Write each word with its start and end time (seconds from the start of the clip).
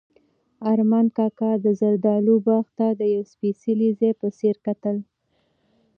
ارمان 0.71 1.05
کاکا 1.17 1.51
د 1.65 1.67
زردالو 1.81 2.35
باغ 2.47 2.65
ته 2.77 2.87
د 2.99 3.01
یو 3.13 3.23
سپېڅلي 3.31 3.89
ځای 3.99 4.13
په 4.21 4.27
څېر 4.37 4.55
کتل. 4.65 4.97